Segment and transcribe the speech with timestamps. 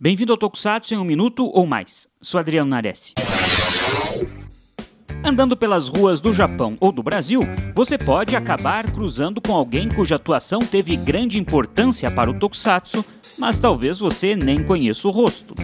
[0.00, 2.06] Bem-vindo ao Tokusatsu em um minuto ou mais.
[2.20, 3.14] Sou Adriano Nares.
[5.24, 7.40] Andando pelas ruas do Japão ou do Brasil,
[7.74, 13.04] você pode acabar cruzando com alguém cuja atuação teve grande importância para o Tokusatsu,
[13.36, 15.56] mas talvez você nem conheça o rosto.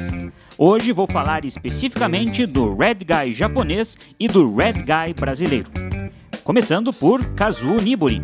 [0.58, 5.70] Hoje vou falar especificamente do Red Guy japonês e do Red Guy brasileiro.
[6.42, 8.20] Começando por Kazuo Nibori.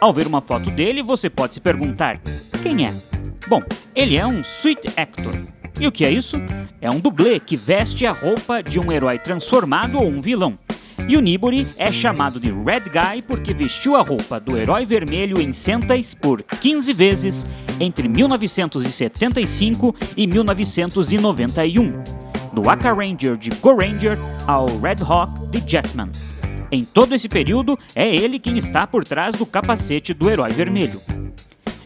[0.00, 2.18] Ao ver uma foto dele, você pode se perguntar:
[2.62, 3.09] quem é?
[3.48, 3.62] Bom,
[3.94, 5.34] ele é um Sweet Actor.
[5.78, 6.36] E o que é isso?
[6.80, 10.58] É um dublê que veste a roupa de um herói transformado ou um vilão.
[11.08, 15.40] E o Nibori é chamado de Red Guy porque vestiu a roupa do herói vermelho
[15.40, 17.46] em Sentais por 15 vezes
[17.80, 22.02] entre 1975 e 1991,
[22.52, 26.10] do Aka Ranger de Go Ranger ao Red Hawk de Jetman.
[26.70, 31.00] Em todo esse período, é ele quem está por trás do capacete do herói vermelho.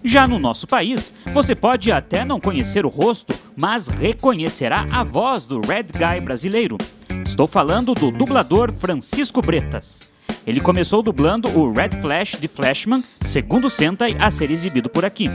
[0.06, 5.46] Já no nosso país, você pode até não conhecer o rosto, mas reconhecerá a voz
[5.46, 6.76] do Red Guy brasileiro.
[7.24, 10.12] Estou falando do dublador Francisco Bretas.
[10.46, 15.30] Ele começou dublando o Red Flash de Flashman, segundo Sentai a ser exibido por aqui.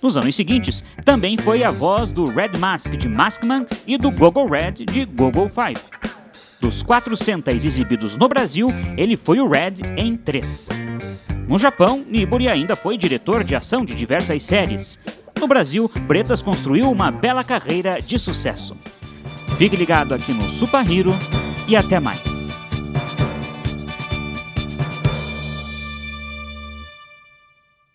[0.00, 4.46] Nos anos seguintes, também foi a voz do Red Mask de Maskman e do Gogo
[4.46, 5.80] Red de Gogo 5.
[6.60, 10.68] Dos quatro Sentais exibidos no Brasil, ele foi o Red em três.
[11.46, 14.98] No Japão, Nibori ainda foi diretor de ação de diversas séries.
[15.38, 18.76] No Brasil, Bretas construiu uma bela carreira de sucesso.
[19.58, 21.12] Fique ligado aqui no Super Hero
[21.68, 22.33] e até mais.